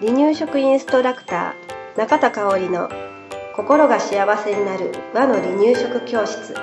[0.00, 2.88] 離乳食インストラクター中田香織の
[3.54, 6.54] 心が幸せになる和の離乳食教室。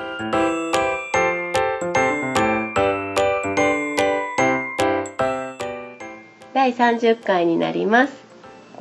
[6.54, 8.14] 第30回になります。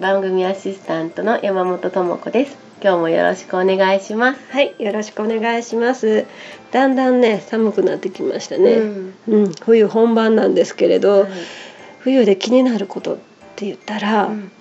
[0.01, 2.66] 番組アシスタントの山本智子です。
[2.87, 4.41] 今日もよろしくお願いします。
[4.53, 6.25] はいよろしくお願いします。
[6.71, 11.31] だんだんね寒くなってきましたね、うん、うん、冬本番なんですけれど、はい、
[11.99, 13.19] 冬で気になることっ
[13.57, 14.53] て言ったら、うん。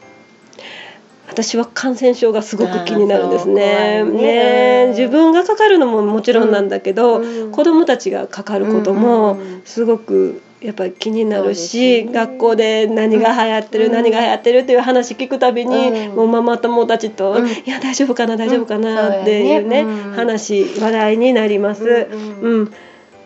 [1.28, 4.04] 私は感染症がすごく気になるんですね。
[4.04, 4.88] ね。
[4.88, 22.08] 自分がかかるのももちろんなんだけど、うん、子供たちがかかることもすごくやっぱり気になるし、ね、学校で何が流行ってる、うん、何が流行ってるっていう話聞くたびに、うん、もうママ友たちと「うん、いや大丈夫かな大丈夫かな」っていうね,、話話題になります。
[22.42, 22.74] うん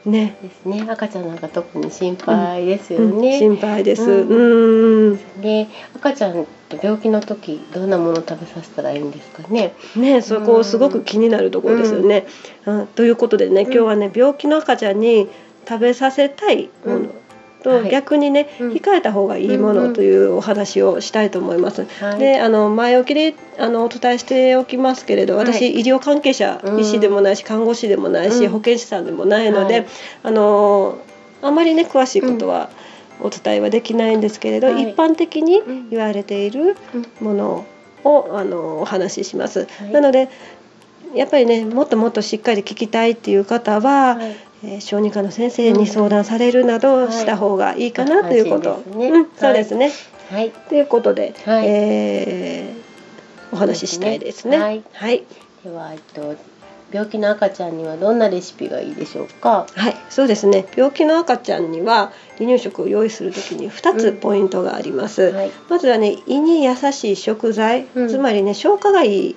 [0.05, 0.37] ね。
[0.41, 0.85] ですね。
[0.89, 3.37] 赤ちゃんなんか特に心配ですよね。
[3.37, 4.03] 心配です。
[4.03, 5.13] うん。
[5.41, 9.73] ね、赤ちゃんと病気の時どんなもの食べさせたらいいんですかね？
[9.95, 12.25] ね、そこすごく気になるところですよね。
[12.65, 15.27] うん、ということでね、今日はね病気の赤ちゃんに
[15.67, 17.07] 食べさせたいもの。
[17.63, 21.85] と逆にね、はい、控えた方がいいものというお話をしたいと思います。
[21.99, 29.87] はい、であの前置きであのお伝えしておきますけれど私、はい、医療関係者医師でもないし看護師でもないし、保健師さんでもないので、
[30.23, 30.99] あの
[31.41, 32.69] あまりね詳しいことは、
[33.21, 36.77] お伝えはできないんですけれど、一般的に言われている
[37.19, 37.65] もの
[38.03, 39.67] をあのお話しします。
[39.91, 40.29] なので
[41.13, 48.77] やっぱりねもっともっとしっかり聞きたいっていう方は、はい、えー、小児科の先生に相談されるなどした方がいいかなということ。
[48.95, 49.91] ね、うん、そうですね。
[50.29, 50.51] はい。
[50.51, 54.57] ということで、はい、えー、お話ししたいですね。
[54.57, 54.83] はい。
[54.93, 55.23] はい、
[55.63, 56.35] ではえっと
[56.91, 59.67] 病気の赤ちゃんにはどんなレシピがいいでしょうか？
[59.75, 60.65] はい、そうですね。
[60.75, 65.23] 病気の赤ちゃんには離乳食を用意するときに2つポイントがあります。
[65.23, 69.35] うんはい、まずはね、胃に優しい食材、うん、つまりね消化がいい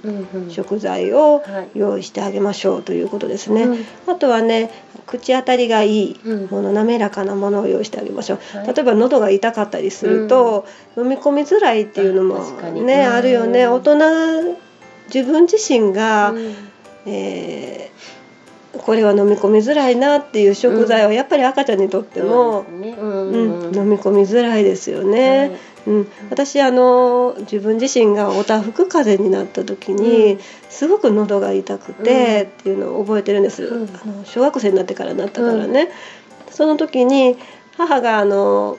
[0.48, 1.42] 食材を
[1.74, 3.64] 用意してあげましょうということですね。
[3.64, 4.70] うん、あとはね、
[5.06, 6.20] 口当たりがいい
[6.50, 8.38] もの、滑らかなものを用意してあげましょう。
[8.66, 10.64] 例えば喉が痛かったりすると、
[10.96, 12.38] 飲み込みづらいっていうのも
[12.72, 13.66] ね、あるよね。
[13.66, 14.56] 大人
[15.12, 16.32] 自分自身が、
[17.06, 25.38] えー、これは飲み込みづらいなっていう食材はやっぱり赤ちゃんにとっても、うん、うん、飲み込みづらいですよね。
[25.38, 25.72] はい。
[25.84, 35.90] うん、私あの自分自身がおたふく風邪になった時に、うん、すごく喉が痛くてっていうのを覚えてるんです、うん、あの小学生になってからなったからね、
[36.46, 37.36] うん、その時に
[37.76, 38.78] 母があの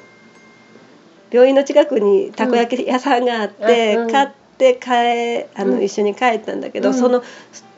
[1.30, 7.24] 病院の近くにたこ焼き屋さんがあって、買って帰あの一緒に帰ったんだけど、その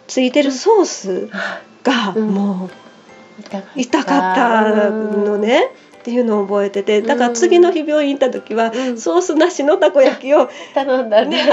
[0.07, 1.29] ついてるソース
[1.83, 2.69] がもう
[3.75, 5.71] 痛かったのね。
[5.99, 11.43] っていうのを覚えててだから次の日病院行った時は、ソースなしのたこ焼きを頼んだね。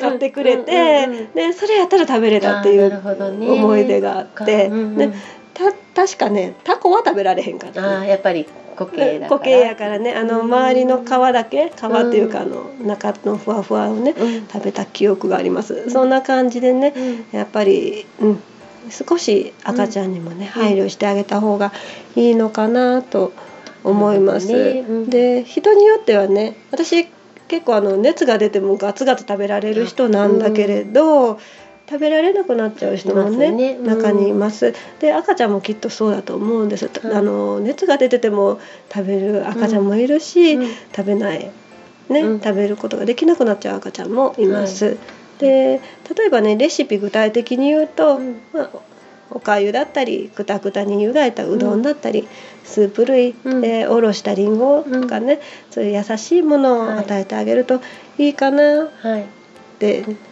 [0.00, 5.12] 買ってくれて、でそれやったら食べれたっていう思い出があって、で
[5.52, 8.00] た確かねタコは食べられへんかった。
[8.00, 8.46] あやっぱり
[8.80, 10.14] 固形だ固形やからね。
[10.14, 11.74] あの周りの皮だけ皮っ
[12.10, 14.14] ていうかあの中のふわふわをね、
[14.50, 16.94] 食べた記憶があります、そんな感じでね、
[17.30, 18.42] やっぱり、うん、
[18.90, 21.72] 少し赤ちゃんにもね、配慮してあげた方が
[22.16, 23.32] いいのかなと
[23.84, 24.48] 思います。
[25.10, 27.06] で人によってはね私
[27.48, 31.38] 結構あの熱が出てもガツガツ食べられる人なんだけれど、
[31.90, 33.72] 食べられなくなっちゃう人もね、ね。
[33.72, 34.74] うん、中にいます。
[35.00, 36.88] で赤ちゃんもきっとそうだと思うんです。
[37.02, 38.60] うん、あの熱が出てても
[38.94, 41.50] 食べる赤ちゃんもいるし、うん、食べない
[42.08, 44.84] ね、食べることができなくなっちゃう赤ちゃんもいます。
[44.84, 44.96] はい、
[45.38, 45.80] で
[46.16, 48.20] 例えばねレシピ具体的に言うと、
[48.52, 48.70] まあ、
[49.30, 52.28] おかゆだったりくたくたに湯がいたうどんだったり、
[52.62, 55.40] スープ類、でおろしたりんごとかね、
[55.72, 57.80] そういう優しいものを与えてあげると
[58.16, 58.84] いいかな。
[58.84, 58.88] っ
[59.80, 60.02] て。
[60.02, 60.29] はい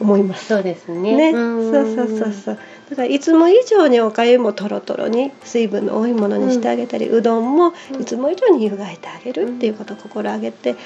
[0.00, 0.46] 思います。
[0.46, 1.16] そうですね。
[1.16, 1.38] ね、そ
[1.82, 2.58] うそうそうそう。
[2.90, 10.76] だからいつも以上におかゆもとろとろに水分の多いものにしてあげたり、うん、うどんもいつも以上に湯がいてあげるっていうことを心がけて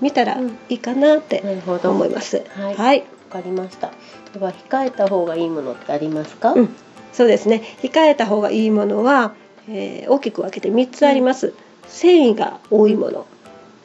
[0.00, 0.38] みたら
[0.68, 1.42] いいかなって
[1.84, 2.42] 思います。
[2.50, 2.74] はい。
[2.74, 3.90] はい、わかりました。
[4.32, 6.52] では控えた方がいいものってありますか？
[6.52, 6.68] うん、
[7.12, 7.62] そうですね。
[7.82, 9.34] 控えた方がいいものは、
[9.68, 11.48] えー、大きく分けて三つあります。
[11.48, 11.54] うん、
[11.88, 13.26] 繊維が多いもの。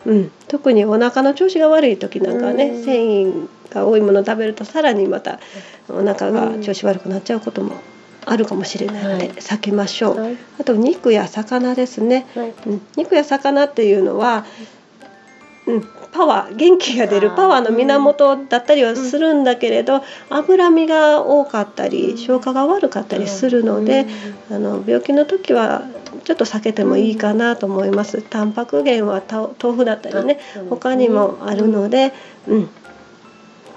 [0.05, 5.39] うん、特にお腹の調子が悪い時なんかはね、繊維が多いものを食べるとさらにまた
[5.89, 7.75] お腹が調子悪くなっちゃうことも
[8.25, 14.45] あるかもしれないので避けましょう、はい、あと肉や魚ですね、はい、うん、肉や魚っていうのは
[15.69, 15.81] うん、
[16.11, 24.07] パワー元気が出るパワーの源だったりはするんだけれど、脂身が多かったり消化が悪かったりするので、
[24.49, 25.83] あの病気の時は
[26.23, 28.23] ちょっと避けてもいいかなと思います。
[28.23, 29.21] タンパク源は
[29.61, 30.39] 豆腐だったりね
[30.69, 32.13] 他にもあるので、
[32.47, 32.69] うん、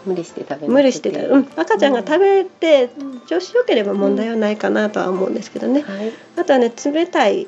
[0.06, 2.90] 無理して食べ無理してうん、赤ちゃんが食べて
[3.26, 7.46] 調子よければ問題はないかなとは思うんですけどね、はい、あとはね冷たい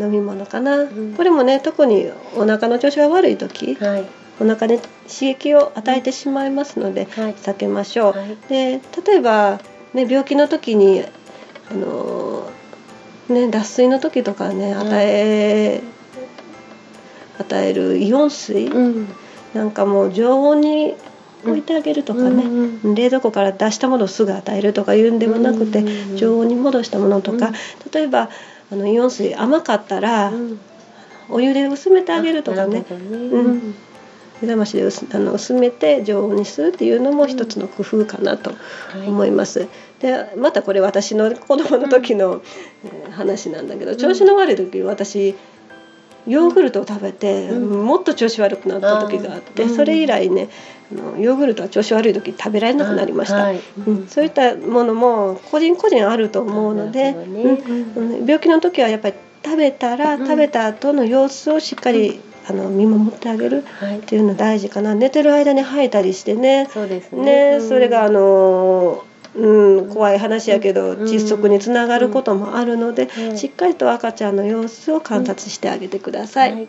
[0.00, 4.04] 飲み物かな、うん、これもね特にお腹の調子が悪い時、はい、
[4.40, 8.12] お腹に刺激を与えてしまいますので、はい、避けましょう。
[8.12, 9.60] はい、で例えば、
[9.92, 11.04] ね、病気の時に
[11.70, 12.50] あの
[13.28, 15.82] ね、脱水の時とかね与え、
[17.38, 19.08] 与えるイオン水、うん、
[19.54, 20.94] なんかもう常温に
[21.44, 25.84] 置いてあげるとかね、うんうん、冷蔵庫から出したものをすぐ与えるとかいうんでもなくて、
[26.16, 27.52] 常温に戻したものとか、
[27.92, 28.30] 例えば
[28.72, 30.32] あのイオン水甘かったら、
[31.28, 32.80] お湯で薄めてあげるとかね。
[32.80, 32.86] ね。
[32.90, 33.74] うん。
[34.42, 38.52] 目覚ましで薄あの薄めて常温にするっていうのも一つの工夫かなと
[39.06, 39.60] 思います。
[39.60, 39.68] はい、
[40.00, 42.42] でまたこれ私の子供の時の
[43.12, 45.34] 話なんだけど、調子の悪い時私
[46.26, 50.48] ヨーグルトを食べて、もっと調子悪くなった時があって、それ以来ね
[50.83, 57.42] あのヨーグルトは調子悪い時食べられなくなりました、はい、うん、そういったものも個人個人あると思うので、ね。
[57.96, 66.68] うん、病気の時はやっぱり食べたら、食べた後の様子をしっかり、あの見守ってあげるっていうの大事かな、寝てる間に吐いたりしてね。
[66.72, 69.04] そうですね、ね、それがあの
[69.34, 76.52] うん、怖い話やけど窒息につながることもあるので、しっかりと赤ちゃんの様子を観察してあげてください。
[76.52, 76.68] はい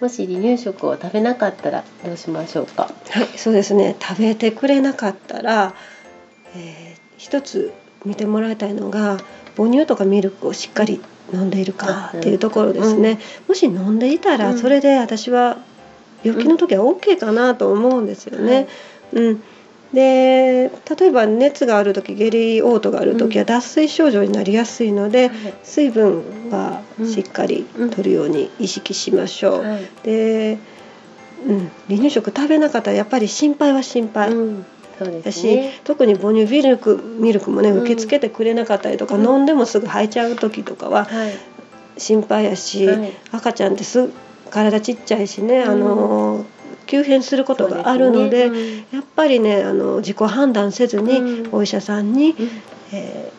[0.00, 2.90] もし離乳食を食べなかったらどうしましょうか？
[3.10, 3.96] はい、そうですね。
[4.00, 5.74] 食べてくれなかったら、
[6.54, 7.72] えー、一つ
[8.04, 9.18] 見てもらいたいのが
[9.56, 11.00] 母乳とかミルクをしっかり
[11.32, 13.10] 飲んでいるかっていうところですね。
[13.10, 13.18] うん、
[13.48, 15.58] もし飲んでいたら、それで私は
[16.22, 18.68] 病気の時は OK かなと思うんですよね。
[19.12, 19.42] うん、うん
[19.92, 25.32] で例えば熱がある時下痢嘔吐がある時は脱水症状になりやすいので、うん、
[25.62, 27.64] 水分はしっかり
[27.94, 29.64] とるように意識しましょう。
[29.64, 30.58] はい、で、
[31.46, 34.32] うん、離乳食食べなかったらやっぱり心配は心配。
[34.32, 34.66] うん。
[34.98, 41.06] そうですね、特に母乳ミルクミルクもね受け付けてくれなかったりとか、うん、飲んでもすぐ吐いちゃう時とかは
[41.96, 44.10] 心配やし、はい、赤ちゃんってす
[44.50, 46.44] 体ちっちゃいしね、あの
[46.88, 48.56] 急変することがあるので、ね
[48.90, 52.48] うん、やっぱりねあの自己判断せずにお医者さんに、うん、
[52.92, 53.30] え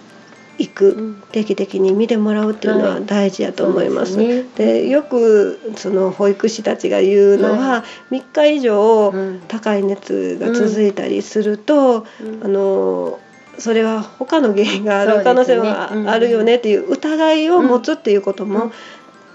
[0.58, 4.18] ー、行く定期的に見てもらうっていうのは大事やと思います。
[4.18, 9.14] はい、で、ね、よくその保育士たちが言うのは、はい、3日以上
[9.48, 12.06] 高い熱が続いたりすると、
[12.44, 13.20] あの
[13.58, 18.72] それは他の原因がある可能性はあるよねっていう疑いを持つっていうことも、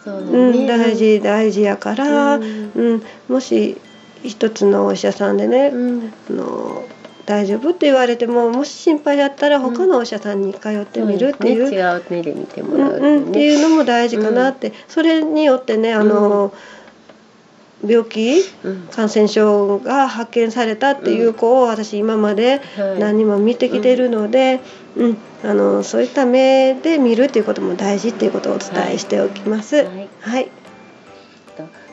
[0.07, 3.03] うん、大事大事やから、うん。
[3.29, 3.77] もし
[4.25, 6.85] 一つのお医者さんでね、うん、あの
[7.27, 16.53] 大丈夫って言われてももし心配だったら他のお医者さんに通ってみるっていう、うんね、違う目で見てもらう、ね、うん、っていうのも大事かなって、それによってねあの、
[17.87, 18.43] 病気、
[18.93, 22.61] 感染症が発見されたっていう子を私今まで
[22.99, 24.61] 何人も見てきてるので、
[24.97, 29.77] うんあのそういった目で見るっていうことも大事っていうことをお伝えしておきます。
[29.77, 30.51] はい、はい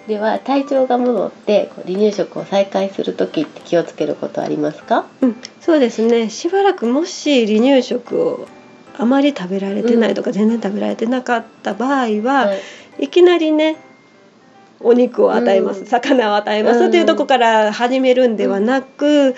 [0.08, 6.30] では体調が戻って離乳食を再開する時って気をつけることありますか、うん、そうですね。
[6.30, 8.48] しばらくもし離乳食を
[8.98, 12.56] あまり食べられてないとか、全然食べられてなかった場合は、は
[13.00, 13.78] い、いきなりね
[14.80, 19.36] お肉を与えます、うん、魚を与えます、っていうとこから始めるんではなく、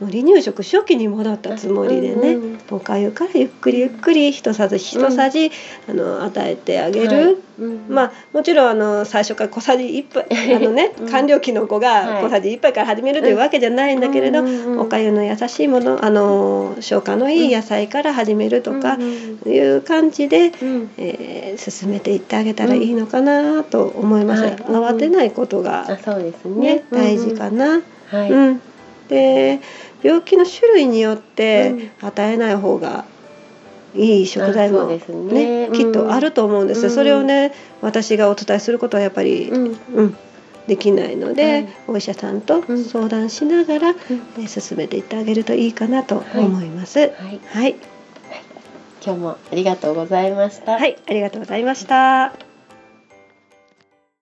[0.00, 5.46] 離乳食初期に戻ったつもりでね、おかゆからゆっくりゆっくり一さじ一さじ、
[5.88, 7.42] うん、あの与えてあげる、
[7.88, 14.00] まあもちろんあの最初から小さじ1杯 あのね、完了期の子が小さじ1杯から始めるというわけじゃないん。
[14.00, 14.44] だけれど、
[14.80, 18.98] おかゆの優しいものあの消化のいい野菜から始めるとか
[19.46, 24.42] いう感じで、うん、えー、進めていってあげたらいいのかなと思います。
[24.42, 25.86] 慌てないことが、
[26.46, 27.80] ね、大事かな。
[28.10, 28.60] はい、うん
[29.08, 29.60] で
[30.02, 33.04] 病気の種類によって与えない方が
[33.94, 40.16] いい食材もね、ね、きっとあると思うんです、うん、それをね私がお伝えすることはやっぱり、うん、うん、
[40.66, 46.98] できないので、お医者さんと相談しながら、うん、進めていってあげるといいかなと思います。
[46.98, 47.40] はい、はい。
[47.52, 47.76] はい、
[49.04, 50.72] 今日もありがとうございました。
[50.72, 52.32] はい、ありがとうございました。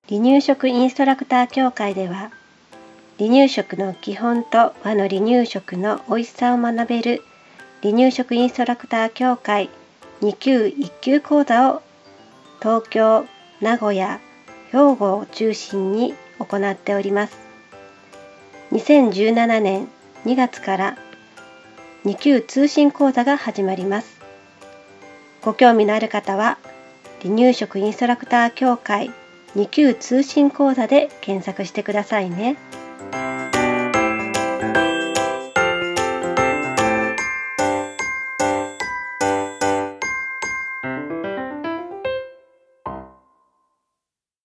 [0.09, 2.31] 離乳食インストラクター協会では
[3.19, 7.23] 離乳食の基本と和の離乳食の美味しさを学べる
[7.83, 9.71] 離乳食インストラクター協会
[10.21, 11.83] 2級1級講座を
[12.61, 13.27] 東京、
[13.61, 14.21] 名古屋、
[14.71, 17.39] 兵庫を中心に行っております
[18.73, 19.89] 2017年
[20.27, 20.99] 2月から
[22.05, 24.21] 2級通信講座が始まります
[25.41, 26.59] ご興味のある方は
[27.23, 29.11] 離乳食インストラクター協会
[29.55, 32.57] 2級通信講座で検索してくださいね。
[33.13, 33.46] Thank you.